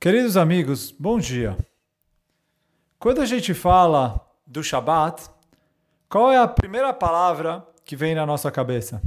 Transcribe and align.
Queridos 0.00 0.36
amigos, 0.36 0.92
bom 0.92 1.18
dia. 1.18 1.58
Quando 3.00 3.20
a 3.20 3.26
gente 3.26 3.52
fala 3.52 4.24
do 4.46 4.62
Shabat, 4.62 5.28
qual 6.08 6.30
é 6.30 6.38
a 6.38 6.46
primeira 6.46 6.92
palavra 6.92 7.66
que 7.84 7.96
vem 7.96 8.14
na 8.14 8.24
nossa 8.24 8.48
cabeça? 8.48 9.02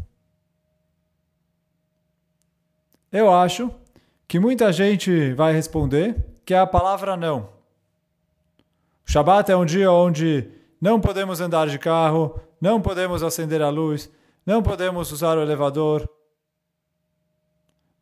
Eu 3.09 3.33
acho 3.33 3.73
que 4.27 4.38
muita 4.38 4.73
gente 4.73 5.33
vai 5.33 5.54
responder 5.54 6.25
que 6.43 6.54
é 6.54 6.59
a 6.59 6.68
palavra 6.68 7.16
não. 7.16 7.48
O 9.08 9.12
Shabat 9.12 9.50
é 9.50 9.55
um 9.55 9.66
dia 9.66 9.89
onde 9.94 10.52
não 10.82 11.00
podemos 11.00 11.39
andar 11.39 11.68
de 11.70 11.80
carro, 11.80 12.38
não 12.60 12.82
podemos 12.82 13.23
acender 13.23 13.62
a 13.62 13.70
luz, 13.70 14.12
não 14.46 14.62
podemos 14.62 15.10
usar 15.14 15.38
o 15.38 15.42
elevador, 15.42 16.05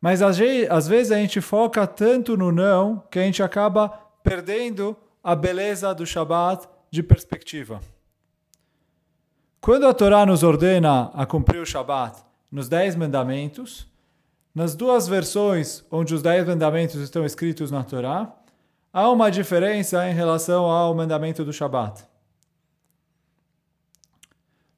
mas 0.00 0.22
às 0.22 0.88
vezes 0.88 1.12
a 1.12 1.16
gente 1.16 1.40
foca 1.40 1.86
tanto 1.86 2.36
no 2.36 2.50
não 2.50 3.02
que 3.10 3.18
a 3.18 3.22
gente 3.22 3.42
acaba 3.42 3.88
perdendo 4.22 4.96
a 5.22 5.34
beleza 5.34 5.94
do 5.94 6.06
Shabat 6.06 6.66
de 6.90 7.02
perspectiva. 7.02 7.80
Quando 9.60 9.86
a 9.86 9.92
Torá 9.92 10.24
nos 10.24 10.42
ordena 10.42 11.10
a 11.12 11.26
cumprir 11.26 11.60
o 11.60 11.66
Shabat 11.66 12.18
nos 12.50 12.68
Dez 12.68 12.96
Mandamentos, 12.96 13.86
nas 14.54 14.74
duas 14.74 15.06
versões 15.06 15.84
onde 15.90 16.14
os 16.14 16.22
Dez 16.22 16.46
Mandamentos 16.46 16.96
estão 16.96 17.24
escritos 17.24 17.70
na 17.70 17.84
Torá, 17.84 18.34
há 18.90 19.10
uma 19.10 19.30
diferença 19.30 20.08
em 20.08 20.14
relação 20.14 20.64
ao 20.64 20.94
mandamento 20.94 21.44
do 21.44 21.52
Shabat. 21.52 22.04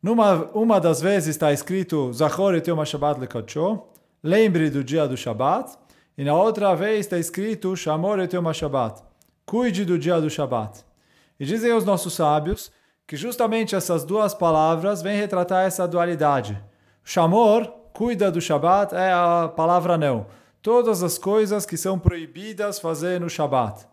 Numa 0.03 0.51
uma 0.53 0.81
das 0.81 1.01
vezes 1.01 1.29
está 1.29 1.53
escrito 1.53 2.13
Zachor 2.13 2.57
et 2.57 2.67
Yom 2.67 2.85
Shabbat 2.85 3.21
lekadsho, 3.21 3.85
lembre 4.23 4.71
do 4.71 4.85
dia 4.85 5.07
do 5.07 5.17
Shabat. 5.17 5.77
E 6.17 6.25
na 6.25 6.35
outra 6.35 6.75
vez 6.75 7.01
está 7.01 7.19
escrito 7.19 7.75
Shamor 7.75 8.19
Yom 8.19 8.53
Shabbat, 8.53 9.03
cuide 9.47 9.85
do 9.85 9.99
dia 9.99 10.21
do 10.21 10.29
Shabat. 10.29 10.85
E 11.41 11.45
dizem 11.45 11.73
os 11.73 11.85
nossos 11.85 12.13
sábios 12.13 12.71
que 13.07 13.17
justamente 13.17 13.75
essas 13.75 14.05
duas 14.05 14.35
palavras 14.35 15.03
vêm 15.03 15.17
retratar 15.17 15.65
essa 15.65 15.89
dualidade. 15.89 16.63
Shamor, 17.03 17.67
cuida 17.93 18.31
do 18.31 18.41
Shabat, 18.41 18.95
é 18.95 19.11
a 19.13 19.51
palavra 19.55 19.97
não. 19.97 20.27
Todas 20.61 21.03
as 21.03 21.19
coisas 21.19 21.67
que 21.67 21.77
são 21.77 21.99
proibidas 21.99 22.79
fazer 22.79 23.19
no 23.21 23.29
Shabat. 23.29 23.87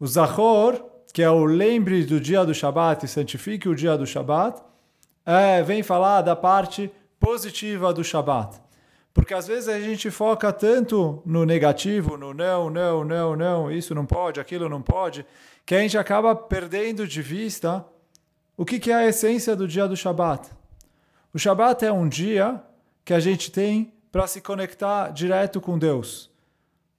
O 0.00 0.06
Zachor, 0.06 0.82
que 1.12 1.22
é 1.22 1.30
o 1.30 1.44
lembre 1.44 2.04
do 2.04 2.18
dia 2.18 2.44
do 2.44 2.54
Shabat 2.54 3.04
e 3.04 3.08
santifique 3.08 3.68
o 3.68 3.74
dia 3.74 3.96
do 3.96 4.06
Shabat, 4.06 4.60
é, 5.24 5.62
vem 5.62 5.82
falar 5.82 6.22
da 6.22 6.34
parte 6.34 6.90
positiva 7.20 7.92
do 7.92 8.02
Shabat. 8.02 8.61
Porque 9.14 9.34
às 9.34 9.46
vezes 9.46 9.68
a 9.68 9.78
gente 9.78 10.10
foca 10.10 10.52
tanto 10.52 11.22
no 11.26 11.44
negativo, 11.44 12.16
no 12.16 12.32
não, 12.32 12.70
não, 12.70 13.04
não, 13.04 13.36
não, 13.36 13.70
isso 13.70 13.94
não 13.94 14.06
pode, 14.06 14.40
aquilo 14.40 14.68
não 14.68 14.80
pode, 14.80 15.26
que 15.66 15.74
a 15.74 15.80
gente 15.80 15.98
acaba 15.98 16.34
perdendo 16.34 17.06
de 17.06 17.20
vista 17.20 17.84
o 18.56 18.64
que, 18.64 18.78
que 18.78 18.90
é 18.90 18.94
a 18.94 19.06
essência 19.06 19.54
do 19.54 19.68
dia 19.68 19.86
do 19.86 19.96
Shabat. 19.96 20.50
O 21.32 21.38
Shabat 21.38 21.84
é 21.84 21.92
um 21.92 22.08
dia 22.08 22.62
que 23.04 23.12
a 23.12 23.20
gente 23.20 23.50
tem 23.50 23.92
para 24.10 24.26
se 24.26 24.40
conectar 24.40 25.10
direto 25.10 25.60
com 25.60 25.78
Deus, 25.78 26.30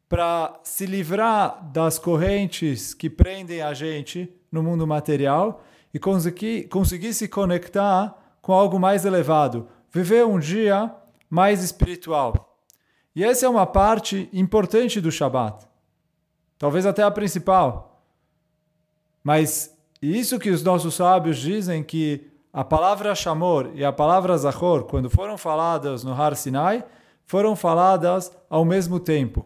para 0.07 0.59
se 0.63 0.85
livrar 0.85 1.63
das 1.71 1.97
correntes 1.97 2.93
que 2.93 3.09
prendem 3.09 3.61
a 3.61 3.73
gente 3.73 4.31
no 4.51 4.61
mundo 4.61 4.85
material 4.85 5.63
e 5.93 5.99
conseguir, 5.99 6.67
conseguir 6.67 7.13
se 7.13 7.27
conectar 7.27 8.15
com 8.41 8.51
algo 8.51 8.79
mais 8.79 9.05
elevado. 9.05 9.67
Viver 9.91 10.25
um 10.25 10.39
dia 10.39 10.93
mais 11.33 11.63
espiritual. 11.63 12.59
E 13.15 13.23
essa 13.23 13.47
é 13.47 13.49
uma 13.49 13.65
parte 13.65 14.29
importante 14.31 15.01
do 15.01 15.11
Shabat. 15.11 15.65
Talvez 16.59 16.85
até 16.85 17.01
a 17.01 17.09
principal. 17.09 18.05
Mas 19.23 19.75
isso 19.99 20.37
que 20.37 20.51
os 20.51 20.61
nossos 20.61 20.93
sábios 20.93 21.37
dizem 21.37 21.83
que 21.83 22.29
a 22.53 22.63
palavra 22.63 23.15
Shamor 23.15 23.71
e 23.73 23.83
a 23.83 23.91
palavra 23.91 24.37
Zachor, 24.37 24.83
quando 24.83 25.09
foram 25.09 25.35
faladas 25.35 26.03
no 26.03 26.13
Har 26.13 26.35
Sinai, 26.35 26.85
foram 27.25 27.55
faladas 27.55 28.31
ao 28.47 28.63
mesmo 28.63 28.99
tempo. 28.99 29.43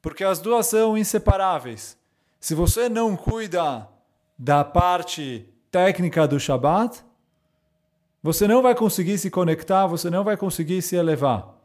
Porque 0.00 0.24
as 0.24 0.38
duas 0.38 0.66
são 0.66 0.96
inseparáveis. 0.96 1.94
Se 2.40 2.54
você 2.54 2.88
não 2.88 3.18
cuida 3.18 3.86
da 4.38 4.64
parte 4.64 5.46
técnica 5.70 6.26
do 6.26 6.40
Shabat, 6.40 7.04
você 8.22 8.46
não 8.46 8.62
vai 8.62 8.74
conseguir 8.74 9.18
se 9.18 9.30
conectar, 9.30 9.86
você 9.86 10.08
não 10.08 10.22
vai 10.22 10.36
conseguir 10.36 10.80
se 10.80 10.94
elevar. 10.94 11.58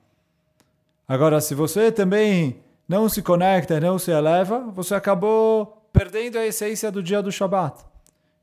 Agora, 1.07 1.39
se 1.39 1.53
você 1.53 1.91
também 1.91 2.61
não 2.87 3.07
se 3.07 3.21
conecta, 3.21 3.79
não 3.79 3.99
se 3.99 4.11
eleva, 4.11 4.59
você 4.73 4.95
acabou 4.95 5.87
perdendo 5.93 6.37
a 6.37 6.45
essência 6.45 6.91
do 6.91 7.03
dia 7.03 7.21
do 7.21 7.31
Shabat. 7.31 7.85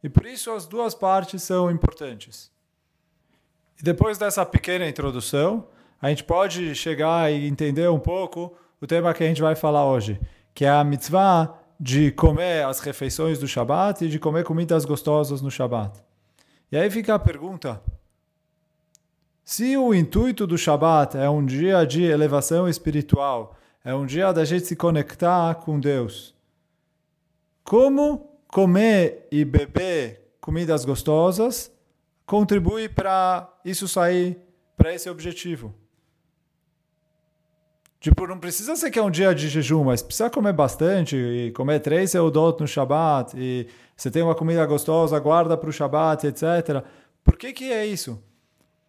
E 0.02 0.08
por 0.08 0.26
isso 0.26 0.50
as 0.52 0.66
duas 0.66 0.94
partes 0.94 1.42
são 1.42 1.70
importantes. 1.70 2.50
E 3.80 3.82
depois 3.82 4.16
dessa 4.16 4.46
pequena 4.46 4.88
introdução, 4.88 5.66
a 6.00 6.08
gente 6.08 6.22
pode 6.22 6.74
chegar 6.74 7.32
e 7.32 7.46
entender 7.46 7.88
um 7.88 7.98
pouco 7.98 8.56
o 8.80 8.86
tema 8.86 9.12
que 9.14 9.24
a 9.24 9.26
gente 9.26 9.42
vai 9.42 9.56
falar 9.56 9.86
hoje, 9.86 10.20
que 10.54 10.64
é 10.64 10.70
a 10.70 10.84
mitzvah 10.84 11.52
de 11.80 12.12
comer 12.12 12.64
as 12.64 12.80
refeições 12.80 13.38
do 13.38 13.48
Shabat 13.48 14.04
e 14.04 14.08
de 14.08 14.18
comer 14.18 14.44
comidas 14.44 14.84
gostosas 14.84 15.42
no 15.42 15.50
Shabat. 15.50 15.98
E 16.70 16.76
aí 16.76 16.90
fica 16.90 17.14
a 17.14 17.18
pergunta: 17.18 17.80
se 19.44 19.76
o 19.76 19.92
intuito 19.92 20.46
do 20.46 20.56
Shabat 20.56 21.18
é 21.18 21.28
um 21.28 21.44
dia 21.44 21.84
de 21.84 22.02
elevação 22.02 22.66
espiritual, 22.66 23.56
é 23.84 23.94
um 23.94 24.06
dia 24.06 24.32
da 24.32 24.44
gente 24.44 24.66
se 24.66 24.74
conectar 24.74 25.56
com 25.56 25.78
Deus, 25.78 26.34
como 27.62 28.38
comer 28.48 29.28
e 29.30 29.44
beber 29.44 30.36
comidas 30.40 30.84
gostosas 30.84 31.70
contribui 32.24 32.88
para 32.88 33.52
isso 33.64 33.86
sair 33.86 34.38
para 34.76 34.94
esse 34.94 35.10
objetivo? 35.10 35.74
Tipo, 38.00 38.26
não 38.26 38.38
precisa 38.38 38.76
ser 38.76 38.90
que 38.90 38.98
é 38.98 39.02
um 39.02 39.10
dia 39.10 39.34
de 39.34 39.48
jejum, 39.48 39.84
mas 39.84 40.02
precisa 40.02 40.28
comer 40.28 40.52
bastante 40.52 41.16
e 41.16 41.52
comer 41.52 41.80
três 41.80 42.10
seudot 42.10 42.60
no 42.60 42.66
Shabat 42.66 43.34
e 43.34 43.66
você 43.96 44.10
tem 44.10 44.22
uma 44.22 44.34
comida 44.34 44.64
gostosa, 44.66 45.18
guarda 45.18 45.56
para 45.56 45.70
o 45.70 45.72
Shabat, 45.72 46.26
etc. 46.26 46.84
Por 47.22 47.36
que 47.36 47.52
que 47.52 47.72
é 47.72 47.86
isso? 47.86 48.22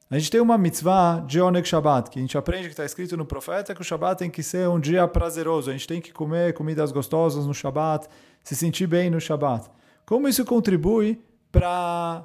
A 0.10 0.20
gente 0.20 0.30
tem 0.30 0.40
uma 0.40 0.56
mitzvah 0.56 1.24
de 1.26 1.42
Oneg 1.42 1.68
Shabbat, 1.68 2.12
que 2.12 2.20
a 2.20 2.22
gente 2.22 2.38
aprende 2.38 2.68
que 2.68 2.74
está 2.74 2.86
escrito 2.86 3.18
no 3.18 3.26
profeta 3.26 3.74
que 3.74 3.82
o 3.82 3.84
Shabbat 3.84 4.20
tem 4.20 4.30
que 4.30 4.44
ser 4.44 4.70
um 4.70 4.80
dia 4.80 5.08
prazeroso. 5.08 5.72
A 5.72 5.74
gente 5.74 5.88
tem 5.88 6.00
que 6.00 6.14
comer 6.14 6.54
comidas 6.54 6.92
gostosas 6.92 7.48
no 7.48 7.56
Shabbat, 7.56 8.08
se 8.44 8.56
sentir 8.56 8.86
bem 8.86 9.10
no 9.10 9.20
Shabbat. 9.20 9.68
Como 10.06 10.28
isso 10.28 10.46
contribui 10.46 11.20
para 11.52 12.24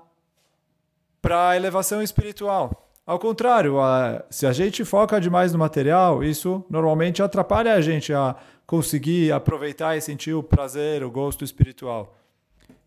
a 1.24 1.56
elevação 1.56 2.02
espiritual? 2.02 2.90
Ao 3.06 3.18
contrário, 3.18 3.80
a, 3.80 4.22
se 4.28 4.46
a 4.46 4.52
gente 4.52 4.84
foca 4.84 5.18
demais 5.18 5.50
no 5.54 5.58
material, 5.58 6.22
isso 6.22 6.62
normalmente 6.68 7.22
atrapalha 7.22 7.72
a 7.72 7.80
gente 7.80 8.12
a 8.12 8.36
conseguir 8.66 9.32
aproveitar 9.32 9.96
e 9.96 10.02
sentir 10.02 10.34
o 10.34 10.42
prazer, 10.42 11.02
o 11.02 11.10
gosto 11.10 11.42
espiritual. 11.42 12.14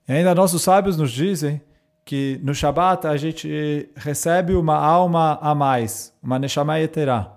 E 0.07 0.13
ainda 0.13 0.35
nossos 0.35 0.61
sábios 0.61 0.97
nos 0.97 1.11
dizem 1.11 1.59
que 2.05 2.39
no 2.43 2.53
Shabat 2.53 3.07
a 3.07 3.15
gente 3.17 3.89
recebe 3.95 4.55
uma 4.55 4.75
alma 4.75 5.39
a 5.41 5.55
mais, 5.55 6.13
uma 6.21 6.37
Neshama 6.37 6.77
Yeterá. 6.77 7.31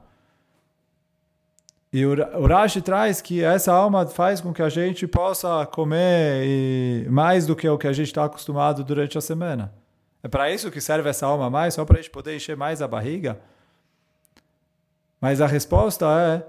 E 1.93 2.04
o 2.04 2.47
Rashi 2.47 2.82
traz 2.82 3.22
que 3.22 3.43
essa 3.43 3.72
alma 3.72 4.06
faz 4.06 4.41
com 4.41 4.53
que 4.53 4.60
a 4.60 4.69
gente 4.69 5.06
possa 5.06 5.65
comer 5.66 7.09
mais 7.09 7.47
do 7.47 7.56
que 7.56 7.69
o 7.69 7.78
que 7.78 7.87
a 7.87 7.93
gente 7.93 8.09
está 8.09 8.25
acostumado 8.25 8.84
durante 8.84 9.16
a 9.16 9.21
semana. 9.21 9.72
É 10.22 10.28
para 10.28 10.50
isso 10.50 10.71
que 10.71 10.81
serve 10.81 11.09
essa 11.09 11.27
alma 11.27 11.47
a 11.47 11.50
mais? 11.50 11.75
Só 11.75 11.84
para 11.84 11.98
a 11.98 12.03
gente 12.03 12.10
poder 12.10 12.34
encher 12.34 12.56
mais 12.56 12.83
a 12.83 12.88
barriga? 12.88 13.41
Mas 15.21 15.41
a 15.41 15.47
resposta 15.47 16.06
é 16.06 16.47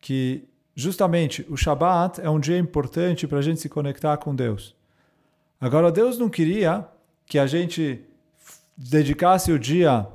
que 0.00 0.46
justamente 0.74 1.44
o 1.48 1.56
Shabat 1.56 2.20
é 2.20 2.30
um 2.30 2.38
dia 2.38 2.58
importante 2.58 3.26
para 3.26 3.38
a 3.38 3.42
gente 3.42 3.60
se 3.60 3.68
conectar 3.68 4.16
com 4.18 4.34
Deus. 4.34 4.76
Agora, 5.60 5.90
Deus 5.90 6.18
não 6.18 6.28
queria 6.28 6.86
que 7.28 7.38
a 7.38 7.46
gente 7.46 8.04
dedicasse 8.76 9.52
o 9.52 9.58
dia 9.58 10.06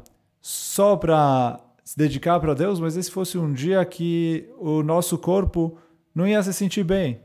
só 0.42 0.95
para 0.95 1.60
se 1.83 1.98
dedicar 1.98 2.39
para 2.39 2.54
Deus, 2.54 2.80
mas 2.80 2.98
esse 2.98 3.12
fosse 3.12 3.38
um 3.38 3.54
dia 3.54 3.83
que 3.86 4.50
o 4.57 4.81
nosso 4.81 5.18
corpo 5.18 5.77
não 6.15 6.27
ia 6.27 6.42
se 6.42 6.54
sentir 6.54 6.83
bem. 6.83 7.21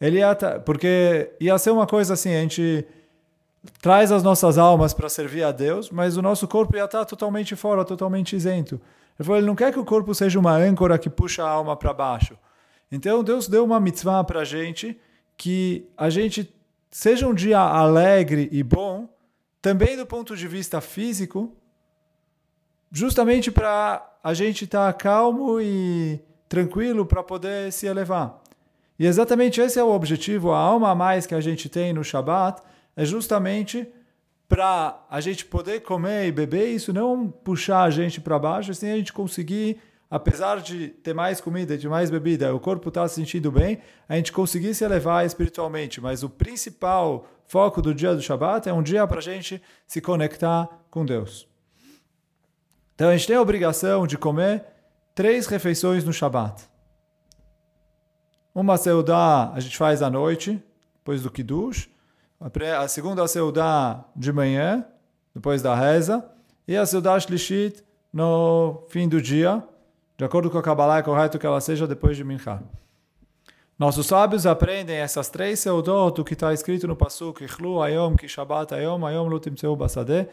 Ele 0.00 0.18
ia 0.18 0.34
porque 0.64 1.32
ia 1.40 1.58
ser 1.58 1.70
uma 1.70 1.86
coisa 1.86 2.14
assim, 2.14 2.34
a 2.34 2.40
gente 2.40 2.86
traz 3.80 4.12
as 4.12 4.22
nossas 4.22 4.58
almas 4.58 4.94
para 4.94 5.08
servir 5.08 5.42
a 5.42 5.52
Deus, 5.52 5.90
mas 5.90 6.16
o 6.16 6.22
nosso 6.22 6.46
corpo 6.46 6.76
ia 6.76 6.84
estar 6.84 7.00
tá 7.00 7.04
totalmente 7.04 7.54
fora, 7.56 7.84
totalmente 7.84 8.36
isento. 8.36 8.80
Ele 9.18 9.26
falou, 9.26 9.38
ele 9.38 9.46
não 9.46 9.56
quer 9.56 9.72
que 9.72 9.78
o 9.78 9.84
corpo 9.84 10.14
seja 10.14 10.38
uma 10.38 10.54
âncora 10.54 10.98
que 10.98 11.10
puxa 11.10 11.44
a 11.44 11.48
alma 11.48 11.76
para 11.76 11.92
baixo. 11.92 12.36
Então 12.90 13.24
Deus 13.24 13.48
deu 13.48 13.64
uma 13.64 13.80
mitzvah 13.80 14.22
para 14.24 14.40
a 14.40 14.44
gente 14.44 14.98
que 15.36 15.88
a 15.96 16.08
gente 16.08 16.54
seja 16.90 17.26
um 17.26 17.34
dia 17.34 17.58
alegre 17.58 18.48
e 18.52 18.62
bom, 18.62 19.08
também 19.66 19.96
do 19.96 20.06
ponto 20.06 20.36
de 20.36 20.46
vista 20.46 20.80
físico, 20.80 21.52
justamente 22.92 23.50
para 23.50 24.16
a 24.22 24.32
gente 24.32 24.64
estar 24.64 24.92
tá 24.92 24.96
calmo 24.96 25.60
e 25.60 26.20
tranquilo 26.48 27.04
para 27.04 27.20
poder 27.20 27.72
se 27.72 27.84
elevar. 27.84 28.40
E 28.96 29.04
exatamente 29.04 29.60
esse 29.60 29.76
é 29.76 29.82
o 29.82 29.90
objetivo, 29.90 30.52
a 30.52 30.58
alma 30.58 30.90
a 30.90 30.94
mais 30.94 31.26
que 31.26 31.34
a 31.34 31.40
gente 31.40 31.68
tem 31.68 31.92
no 31.92 32.04
Shabat 32.04 32.62
é 32.94 33.04
justamente 33.04 33.88
para 34.48 35.04
a 35.10 35.20
gente 35.20 35.44
poder 35.44 35.80
comer 35.80 36.28
e 36.28 36.30
beber 36.30 36.68
isso, 36.68 36.92
não 36.92 37.28
puxar 37.28 37.82
a 37.82 37.90
gente 37.90 38.20
para 38.20 38.38
baixo, 38.38 38.70
assim 38.70 38.92
a 38.92 38.96
gente 38.96 39.12
conseguir, 39.12 39.80
apesar 40.08 40.60
de 40.60 40.90
ter 40.90 41.12
mais 41.12 41.40
comida, 41.40 41.76
de 41.76 41.88
mais 41.88 42.08
bebida, 42.08 42.54
o 42.54 42.60
corpo 42.60 42.88
está 42.88 43.08
se 43.08 43.16
sentindo 43.16 43.50
bem, 43.50 43.80
a 44.08 44.14
gente 44.14 44.30
conseguir 44.30 44.76
se 44.76 44.84
elevar 44.84 45.26
espiritualmente. 45.26 46.00
Mas 46.00 46.22
o 46.22 46.30
principal 46.30 47.26
foco 47.46 47.80
do 47.80 47.94
dia 47.94 48.14
do 48.14 48.22
Shabat 48.22 48.68
é 48.68 48.72
um 48.72 48.82
dia 48.82 49.06
para 49.06 49.18
a 49.18 49.22
gente 49.22 49.62
se 49.86 50.00
conectar 50.00 50.68
com 50.90 51.04
Deus. 51.04 51.48
Então 52.94 53.08
a 53.08 53.16
gente 53.16 53.26
tem 53.26 53.36
a 53.36 53.42
obrigação 53.42 54.06
de 54.06 54.16
comer 54.16 54.64
três 55.14 55.46
refeições 55.46 56.04
no 56.04 56.12
Shabat. 56.12 56.64
Uma 58.54 58.76
seudá 58.76 59.52
a 59.52 59.60
gente 59.60 59.76
faz 59.76 60.02
à 60.02 60.08
noite, 60.08 60.62
depois 60.96 61.22
do 61.22 61.30
Kiddush. 61.30 61.88
A 62.78 62.88
segunda 62.88 63.26
seudá 63.28 64.04
de 64.14 64.32
manhã, 64.32 64.84
depois 65.34 65.60
da 65.62 65.74
reza. 65.74 66.24
E 66.66 66.76
a 66.76 66.84
seudá 66.86 67.18
Shlishit 67.18 67.84
no 68.12 68.82
fim 68.88 69.08
do 69.08 69.20
dia, 69.20 69.62
de 70.16 70.24
acordo 70.24 70.50
com 70.50 70.56
a 70.56 70.62
Kabbalah, 70.62 70.98
é 70.98 71.02
correto 71.02 71.38
que 71.38 71.46
ela 71.46 71.60
seja 71.60 71.86
depois 71.86 72.16
de 72.16 72.24
Mincha. 72.24 72.62
Nossos 73.78 74.06
sábios 74.06 74.46
aprendem 74.46 74.96
essas 74.96 75.28
três 75.28 75.60
seudot, 75.60 76.24
que 76.24 76.32
está 76.32 76.52
escrito 76.54 76.88
no 76.88 76.96
Pasuk, 76.96 77.44
Ichlu 77.44 77.82
Ayom, 77.82 78.16
Ki 78.16 78.26
Shabbat 78.26 78.74
Ayom, 78.74 79.04
Ayom 79.04 79.28
Lutim 79.28 79.54
Seu 79.54 79.76
Basadeh. 79.76 80.28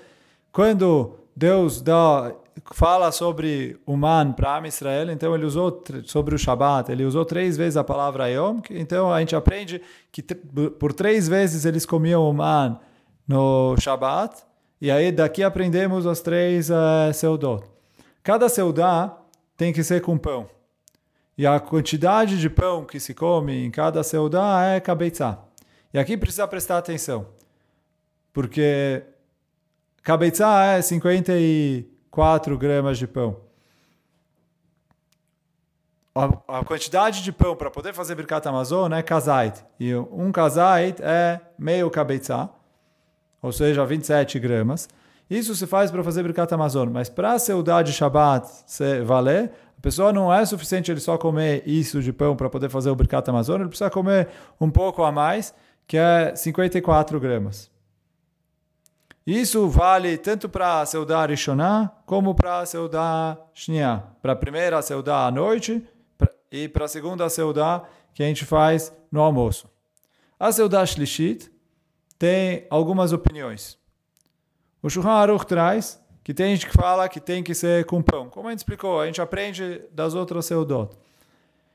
Quando 0.50 1.20
Deus 1.36 1.82
dá, 1.82 2.32
fala 2.72 3.12
sobre 3.12 3.78
o 3.86 3.98
man 3.98 4.32
para 4.32 4.66
Israel, 4.68 5.12
então 5.12 5.36
ele 5.36 5.46
usou 5.46 5.84
sobre 6.06 6.36
o 6.36 6.38
Shabat, 6.38 6.92
ele 6.92 7.04
usou 7.04 7.26
três 7.26 7.58
vezes 7.58 7.76
a 7.76 7.84
palavra 7.84 8.30
Yom, 8.30 8.62
então 8.70 9.12
a 9.12 9.20
gente 9.20 9.36
aprende 9.36 9.82
que 10.12 10.22
por 10.22 10.94
três 10.94 11.28
vezes 11.28 11.66
eles 11.66 11.86
comiam 11.86 12.30
o 12.30 12.34
man 12.34 12.80
no 13.28 13.76
Shabat, 13.78 14.44
e 14.80 14.92
aí 14.92 15.12
daqui 15.12 15.44
aprendemos 15.44 16.06
as 16.06 16.22
três 16.22 16.70
uh, 16.70 17.12
seudot. 17.14 17.66
Cada 18.22 18.48
seudá 18.48 19.18
tem 19.58 19.74
que 19.74 19.84
ser 19.84 20.02
com 20.02 20.18
pão. 20.18 20.48
E 21.38 21.48
a 21.48 21.60
quantidade 21.60 22.40
de 22.40 22.50
pão 22.50 22.86
que 22.86 23.00
se 23.00 23.14
come 23.14 23.66
em 23.66 23.72
cada 23.72 24.04
seudá 24.04 24.64
é 24.66 24.80
cabeça. 24.80 25.40
E 25.94 26.00
aqui 26.00 26.16
precisa 26.18 26.48
prestar 26.48 26.78
atenção, 26.78 27.28
porque 28.32 29.04
Cabeça 30.04 30.46
é 30.66 30.82
54 30.82 32.58
gramas 32.58 32.98
de 32.98 33.08
pão. 33.08 33.38
A, 36.14 36.26
a 36.60 36.66
quantidade 36.66 37.24
de 37.24 37.32
pão 37.32 37.56
para 37.56 37.72
poder 37.72 37.94
fazer 37.94 38.14
Birkat 38.14 38.46
Amazon 38.46 38.92
é 38.92 39.02
kazait. 39.02 39.64
E 39.80 39.96
um 39.96 40.30
kazait 40.30 41.02
é 41.02 41.40
meio 41.58 41.90
cabeça, 41.90 42.50
ou 43.42 43.54
seja, 43.54 43.86
27 43.86 44.40
gramas. 44.40 44.90
Isso 45.30 45.56
se 45.56 45.66
faz 45.66 45.90
para 45.90 46.04
fazer 46.04 46.22
Birkat 46.22 46.54
Amazon. 46.54 46.90
Mas 46.90 47.08
para 47.08 47.32
a 47.32 47.40
seudade 47.40 47.94
Shabbat 47.94 48.46
ser 48.68 49.06
valer, 49.06 49.54
pessoa 49.84 50.14
não 50.14 50.34
é 50.34 50.46
suficiente 50.46 50.90
ele 50.90 51.02
só 51.02 51.18
comer 51.18 51.62
isso 51.68 52.02
de 52.02 52.14
pão 52.14 52.38
para 52.38 52.50
poder 52.50 52.70
fazer 52.70 52.90
o 52.90 52.96
Birkat 52.96 53.30
Amazon. 53.30 53.60
Ele 53.60 53.68
precisa 53.68 53.90
comer 53.90 54.30
um 54.60 54.72
pouco 54.72 55.04
a 55.04 55.12
mais, 55.12 55.54
que 55.86 55.98
é 55.98 56.34
54 56.34 57.20
gramas. 57.20 57.70
Isso 59.28 59.68
vale 59.68 60.18
tanto 60.18 60.48
para 60.48 60.80
a 60.80 60.86
Seudá 60.86 61.26
Rishoná 61.26 61.92
como 62.06 62.34
para 62.34 62.60
a 62.60 62.66
Seudá 62.66 63.38
Shnia. 63.54 64.04
Para 64.22 64.32
a 64.32 64.36
primeira 64.38 64.82
Seudá 64.82 65.26
à 65.26 65.32
noite 65.32 65.86
e 66.50 66.70
para 66.70 66.86
a 66.86 66.88
segunda 66.88 67.30
Seudá 67.30 67.84
que 68.14 68.24
a 68.24 68.26
gente 68.26 68.46
faz 68.46 68.96
no 69.12 69.20
almoço. 69.20 69.70
A 70.40 70.50
Seudá 70.52 70.86
Shlishit 70.86 71.52
tem 72.18 72.66
algumas 72.70 73.12
opiniões. 73.12 73.78
O 74.82 74.90
Shulchan 74.90 75.10
Aruch 75.10 75.46
traz 75.46 76.02
que 76.24 76.34
tem 76.34 76.56
gente 76.56 76.68
que 76.68 76.74
fala 76.74 77.10
que 77.10 77.20
tem 77.20 77.44
que 77.44 77.54
ser 77.54 77.86
com 77.86 78.02
pão. 78.02 78.30
Como 78.30 78.48
a 78.48 78.52
gente 78.52 78.60
explicou, 78.60 79.02
a 79.02 79.06
gente 79.06 79.22
aprende 79.22 79.82
das 79.92 80.14
outras 80.14 80.46
Seudot. 80.46 80.96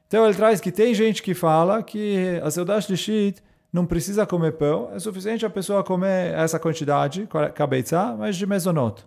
Então 0.06 0.25
ele 0.25 0.35
traz 0.35 0.59
que 0.59 0.73
tem 0.73 0.95
gente 0.95 1.23
que 1.23 1.35
fala 1.35 1.83
que 1.83 2.41
a 2.43 2.50
Seudá 2.50 2.81
Shlishit 2.81 3.43
não 3.71 3.85
precisa 3.85 4.25
comer 4.25 4.53
pão, 4.53 4.91
é 4.95 4.99
suficiente 4.99 5.45
a 5.45 5.50
pessoa 5.50 5.85
comer 5.85 6.33
essa 6.33 6.59
quantidade, 6.59 7.29
cabeça, 7.55 8.17
mas 8.19 8.37
de 8.37 8.47
mesonoto. 8.47 9.06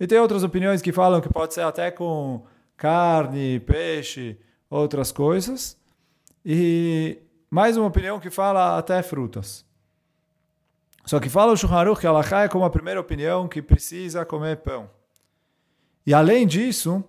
E 0.00 0.06
tem 0.06 0.18
outras 0.18 0.42
opiniões 0.42 0.80
que 0.80 0.90
falam 0.90 1.20
que 1.20 1.28
pode 1.28 1.52
ser 1.52 1.60
até 1.60 1.90
com 1.90 2.42
carne, 2.78 3.60
peixe, 3.60 4.38
outras 4.70 5.12
coisas. 5.12 5.76
E 6.44 7.18
mais 7.50 7.76
uma 7.76 7.88
opinião 7.88 8.18
que 8.18 8.30
fala 8.30 8.78
até 8.78 9.02
frutas. 9.02 9.65
Só 11.06 11.18
que 11.18 11.30
fala 11.30 11.52
o 11.52 11.56
Shulchan 11.56 11.94
que 11.94 12.06
Allah 12.06 12.44
é 12.44 12.48
como 12.48 12.64
a 12.64 12.70
primeira 12.70 13.00
opinião 13.00 13.48
que 13.48 13.62
precisa 13.62 14.24
comer 14.24 14.58
pão. 14.58 14.90
E 16.04 16.12
além 16.12 16.46
disso, 16.46 17.02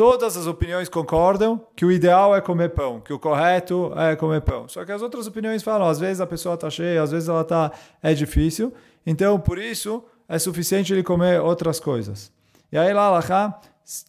Todas 0.00 0.34
as 0.34 0.46
opiniões 0.46 0.88
concordam 0.88 1.60
que 1.76 1.84
o 1.84 1.92
ideal 1.92 2.34
é 2.34 2.40
comer 2.40 2.70
pão, 2.70 3.02
que 3.02 3.12
o 3.12 3.18
correto 3.18 3.92
é 3.98 4.16
comer 4.16 4.40
pão. 4.40 4.66
Só 4.66 4.82
que 4.82 4.90
as 4.92 5.02
outras 5.02 5.26
opiniões 5.26 5.62
falam, 5.62 5.86
às 5.86 5.98
vezes 5.98 6.22
a 6.22 6.26
pessoa 6.26 6.54
está 6.54 6.70
cheia, 6.70 7.02
às 7.02 7.10
vezes 7.10 7.28
ela 7.28 7.42
está 7.42 7.70
é 8.02 8.14
difícil. 8.14 8.72
Então, 9.04 9.38
por 9.38 9.58
isso, 9.58 10.02
é 10.26 10.38
suficiente 10.38 10.90
ele 10.90 11.02
comer 11.02 11.42
outras 11.42 11.78
coisas. 11.78 12.32
E 12.72 12.78
aí 12.78 12.92
lá, 12.92 13.10
lá, 13.10 13.60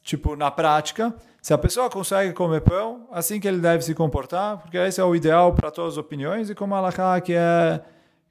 tipo, 0.03 0.35
na 0.35 0.51
prática, 0.51 1.13
se 1.41 1.53
a 1.53 1.57
pessoa 1.57 1.89
consegue 1.89 2.33
comer 2.33 2.61
pão, 2.61 3.07
assim 3.11 3.39
que 3.39 3.47
ele 3.47 3.59
deve 3.59 3.83
se 3.83 3.95
comportar, 3.95 4.57
porque 4.57 4.77
esse 4.77 5.01
é 5.01 5.03
o 5.03 5.15
ideal 5.15 5.53
para 5.53 5.71
todas 5.71 5.93
as 5.93 5.97
opiniões, 5.97 6.49
e 6.49 6.55
como 6.55 6.75
a 6.75 7.21
que 7.21 7.33
é 7.33 7.81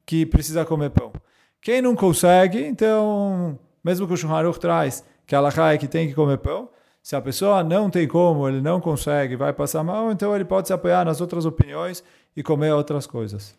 que 0.07 0.25
precisa 0.27 0.65
comer 0.65 0.91
pão. 0.91 1.13
Quem 1.61 1.83
não 1.83 1.95
consegue, 1.95 2.65
então, 2.65 3.59
mesmo 3.85 4.07
que 4.07 4.13
o 4.13 4.17
Shulchan 4.17 4.53
traz 4.53 5.05
que 5.27 5.37
a 5.37 5.73
é 5.73 5.79
que 5.79 5.87
tem 5.87 6.09
que 6.09 6.15
comer 6.15 6.39
pão, 6.39 6.69
se 7.03 7.15
a 7.15 7.21
pessoa 7.21 7.63
não 7.63 7.89
tem 7.89 8.09
como, 8.09 8.49
ele 8.49 8.61
não 8.61 8.81
consegue, 8.81 9.37
vai 9.37 9.53
passar 9.53 9.85
mal, 9.85 10.11
então 10.11 10.35
ele 10.35 10.45
pode 10.45 10.67
se 10.67 10.73
apoiar 10.73 11.05
nas 11.05 11.21
outras 11.21 11.47
opiniões 11.47 12.03
e 12.37 12.43
comer 12.43 12.73
outras 12.73 13.07
coisas. 13.07 13.55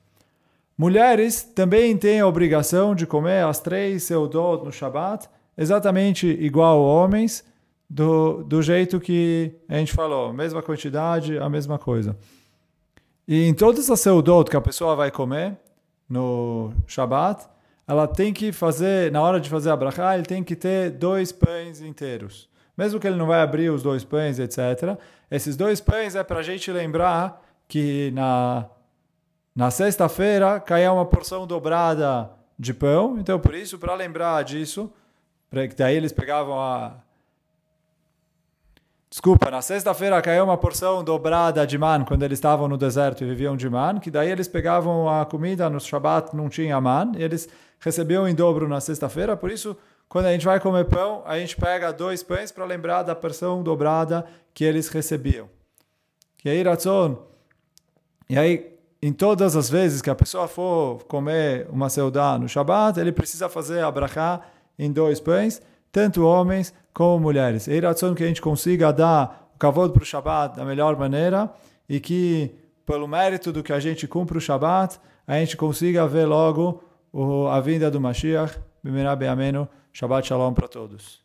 Mulheres 0.78 1.44
também 1.44 1.96
têm 1.96 2.20
a 2.20 2.28
obrigação 2.28 2.94
de 2.94 3.08
comer 3.08 3.46
as 3.46 3.60
três 3.60 4.04
seudot 4.04 4.66
no 4.66 4.72
Shabat, 4.72 5.30
exatamente 5.58 6.28
igual 6.28 6.82
homens, 6.82 7.44
do, 7.90 8.44
do 8.44 8.62
jeito 8.62 9.00
que 9.00 9.54
a 9.68 9.76
gente 9.76 9.92
falou, 9.92 10.32
mesma 10.32 10.62
quantidade, 10.62 11.38
a 11.38 11.50
mesma 11.50 11.78
coisa. 11.78 12.18
E 13.28 13.46
em 13.46 13.54
todas 13.54 13.90
as 13.90 14.00
seudot 14.00 14.50
que 14.50 14.56
a 14.56 14.62
pessoa 14.62 14.96
vai 14.96 15.12
comer 15.12 15.58
no 16.10 16.72
Shabat, 16.88 17.46
ela 17.88 18.08
tem 18.08 18.34
que 18.34 18.52
fazer, 18.52 19.12
na 19.12 19.22
hora 19.22 19.40
de 19.40 19.50
fazer 19.50 19.70
a 19.70 19.76
brachá, 19.76 20.16
ele 20.16 20.26
tem 20.26 20.44
que 20.44 20.56
ter 20.56 20.92
dois 20.92 21.32
pães 21.32 21.82
inteiros 21.82 22.50
mesmo 22.82 23.00
que 23.00 23.08
ele 23.08 23.16
não 23.16 23.28
vai 23.28 23.42
abrir 23.42 23.70
os 23.70 23.84
dois 23.84 24.04
pães, 24.04 24.40
etc. 24.40 24.98
Esses 25.30 25.56
dois 25.56 25.80
pães 25.80 26.16
é 26.16 26.24
para 26.24 26.40
a 26.40 26.44
gente 26.44 26.72
lembrar 26.72 27.42
que 27.68 28.12
na, 28.12 28.66
na 29.56 29.70
sexta-feira 29.70 30.60
caia 30.60 30.92
uma 30.92 31.06
porção 31.06 31.46
dobrada 31.46 32.32
de 32.58 32.74
pão. 32.74 33.18
Então, 33.20 33.40
por 33.40 33.54
isso, 33.54 33.78
para 33.78 33.94
lembrar 33.94 34.44
disso, 34.44 34.92
daí 35.76 35.96
eles 35.96 36.12
pegavam 36.12 36.60
a. 36.60 36.96
Desculpa, 39.10 39.52
na 39.52 39.62
sexta-feira 39.62 40.22
caiu 40.22 40.46
uma 40.46 40.58
porção 40.58 41.04
dobrada 41.04 41.68
de 41.68 41.78
man 41.78 42.06
quando 42.06 42.24
eles 42.24 42.38
estavam 42.38 42.70
no 42.70 42.78
deserto 42.78 43.24
e 43.24 43.28
viviam 43.28 43.58
de 43.58 43.70
man, 43.70 44.00
que 44.00 44.10
daí 44.10 44.32
eles 44.32 44.48
pegavam 44.48 45.10
a 45.10 45.26
comida 45.26 45.70
no 45.70 45.82
Shabat, 45.82 46.34
não 46.34 46.48
tinha 46.48 46.80
man, 46.80 47.12
eles 47.18 47.50
recebiam 47.80 48.26
em 48.26 48.34
dobro 48.34 48.70
na 48.70 48.80
sexta-feira, 48.80 49.36
por 49.36 49.52
isso 49.52 49.76
quando 50.08 50.26
a 50.26 50.32
gente 50.32 50.46
vai 50.46 50.60
comer 50.60 50.86
pão, 50.86 51.24
a 51.26 51.38
gente 51.40 51.56
pega 51.58 51.92
dois 51.92 52.24
pães 52.24 52.52
para 52.52 52.64
lembrar 52.64 53.04
da 53.04 53.16
porção 53.16 53.64
dobrada 53.64 54.26
que 54.54 54.64
eles 54.64 54.88
recebiam. 54.88 55.50
E 56.44 56.50
aí, 56.50 56.62
Ratzon, 56.64 57.18
e 58.30 58.38
aí, 58.38 58.78
em 59.02 59.14
todas 59.14 59.56
as 59.56 59.70
vezes 59.70 60.02
que 60.02 60.10
a 60.10 60.16
pessoa 60.16 60.48
for 60.48 61.04
comer 61.06 61.68
uma 61.70 61.90
seudá 61.90 62.38
no 62.38 62.48
Shabat, 62.48 63.00
ele 63.00 63.12
precisa 63.12 63.48
fazer 63.48 63.84
a 63.84 63.92
brachá 63.92 64.42
em 64.78 64.92
dois 64.92 65.20
pães, 65.20 65.62
tanto 65.92 66.26
homens 66.26 66.74
como 66.94 67.20
mulheres. 67.20 67.68
E 67.68 67.72
aí, 67.72 67.80
Ratzon, 67.80 68.16
que 68.16 68.24
a 68.24 68.28
gente 68.28 68.42
consiga 68.42 68.92
dar 68.92 69.52
o 69.56 69.60
kavod 69.60 69.94
para 69.94 70.04
o 70.04 70.06
Shabat 70.06 70.56
da 70.56 70.66
melhor 70.66 70.98
maneira 70.98 71.50
e 71.88 72.00
que, 72.00 72.52
pelo 72.86 73.08
mérito 73.08 73.52
do 73.52 73.64
que 73.64 73.74
a 73.74 73.80
gente 73.80 74.08
cumpre 74.08 74.38
o 74.38 74.42
Shabat, 74.42 75.00
a 75.28 75.36
gente 75.36 75.56
consiga 75.56 76.08
ver 76.08 76.26
logo 76.26 76.84
a 77.50 77.60
vinda 77.60 77.90
do 77.92 78.00
Mashiach. 78.00 78.58
Bimera 78.84 79.16
Beameno. 79.16 79.68
Shabbat 79.94 80.28
Shalom 80.28 80.54
para 80.54 80.68
todos. 80.68 81.22